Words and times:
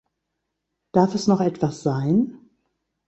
Darf 0.93 1.13
es 1.13 1.27
noch 1.27 1.41
etwas 1.41 1.83
sein? 1.83 2.39